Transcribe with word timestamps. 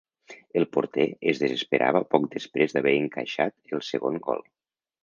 El 0.61 0.63
porter 0.77 1.05
es 1.33 1.43
desesperava 1.43 2.03
poc 2.15 2.27
després 2.37 2.75
d’haver 2.79 2.95
encaixat 3.05 3.79
el 3.79 3.89
segon 3.93 4.21
gol. 4.31 4.45